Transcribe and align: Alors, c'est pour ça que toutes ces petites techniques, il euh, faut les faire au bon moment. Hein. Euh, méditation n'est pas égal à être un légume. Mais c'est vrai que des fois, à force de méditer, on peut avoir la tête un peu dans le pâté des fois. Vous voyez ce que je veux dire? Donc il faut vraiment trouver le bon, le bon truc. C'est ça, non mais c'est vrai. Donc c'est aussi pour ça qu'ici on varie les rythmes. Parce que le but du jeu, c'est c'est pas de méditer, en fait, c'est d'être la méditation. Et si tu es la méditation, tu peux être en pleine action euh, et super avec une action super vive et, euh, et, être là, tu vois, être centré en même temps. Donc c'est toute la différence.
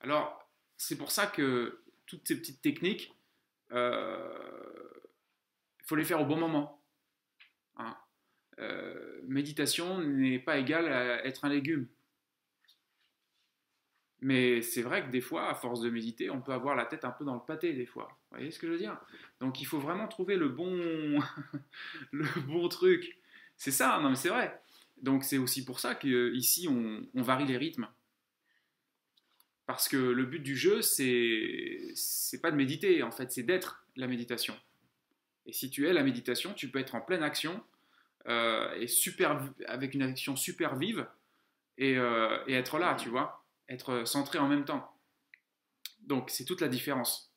Alors, 0.00 0.48
c'est 0.76 0.96
pour 0.96 1.10
ça 1.10 1.26
que 1.26 1.82
toutes 2.06 2.26
ces 2.26 2.38
petites 2.38 2.62
techniques, 2.62 3.14
il 3.70 3.76
euh, 3.76 4.90
faut 5.84 5.96
les 5.96 6.04
faire 6.04 6.20
au 6.20 6.24
bon 6.24 6.36
moment. 6.36 6.82
Hein. 7.76 7.96
Euh, 8.58 9.20
méditation 9.26 10.00
n'est 10.00 10.38
pas 10.38 10.58
égal 10.58 10.90
à 10.92 11.24
être 11.24 11.44
un 11.44 11.48
légume. 11.48 11.86
Mais 14.20 14.62
c'est 14.62 14.82
vrai 14.82 15.04
que 15.04 15.10
des 15.10 15.20
fois, 15.20 15.48
à 15.48 15.54
force 15.54 15.80
de 15.80 15.90
méditer, 15.90 16.28
on 16.30 16.40
peut 16.40 16.52
avoir 16.52 16.74
la 16.74 16.86
tête 16.86 17.04
un 17.04 17.12
peu 17.12 17.24
dans 17.24 17.34
le 17.34 17.40
pâté 17.40 17.72
des 17.72 17.86
fois. 17.86 18.08
Vous 18.30 18.36
voyez 18.36 18.50
ce 18.50 18.58
que 18.58 18.66
je 18.66 18.72
veux 18.72 18.78
dire? 18.78 18.98
Donc 19.40 19.60
il 19.60 19.64
faut 19.64 19.78
vraiment 19.78 20.08
trouver 20.08 20.36
le 20.36 20.48
bon, 20.48 21.20
le 22.12 22.40
bon 22.46 22.68
truc. 22.68 23.18
C'est 23.56 23.70
ça, 23.70 24.00
non 24.02 24.10
mais 24.10 24.16
c'est 24.16 24.28
vrai. 24.28 24.60
Donc 25.02 25.22
c'est 25.22 25.38
aussi 25.38 25.64
pour 25.64 25.78
ça 25.78 25.94
qu'ici 25.94 26.68
on 26.68 27.22
varie 27.22 27.46
les 27.46 27.56
rythmes. 27.56 27.88
Parce 29.68 29.86
que 29.86 29.98
le 29.98 30.24
but 30.24 30.38
du 30.38 30.56
jeu, 30.56 30.80
c'est 30.80 31.92
c'est 31.94 32.40
pas 32.40 32.50
de 32.50 32.56
méditer, 32.56 33.02
en 33.02 33.10
fait, 33.10 33.30
c'est 33.30 33.42
d'être 33.42 33.84
la 33.96 34.06
méditation. 34.06 34.56
Et 35.44 35.52
si 35.52 35.68
tu 35.68 35.86
es 35.86 35.92
la 35.92 36.02
méditation, 36.02 36.54
tu 36.54 36.70
peux 36.70 36.78
être 36.78 36.94
en 36.94 37.02
pleine 37.02 37.22
action 37.22 37.62
euh, 38.28 38.74
et 38.76 38.86
super 38.86 39.46
avec 39.66 39.92
une 39.92 40.00
action 40.00 40.36
super 40.36 40.76
vive 40.76 41.06
et, 41.76 41.98
euh, 41.98 42.38
et, 42.46 42.54
être 42.54 42.78
là, 42.78 42.94
tu 42.94 43.10
vois, 43.10 43.44
être 43.68 44.06
centré 44.06 44.38
en 44.38 44.48
même 44.48 44.64
temps. 44.64 44.90
Donc 46.00 46.30
c'est 46.30 46.46
toute 46.46 46.62
la 46.62 46.68
différence. 46.68 47.30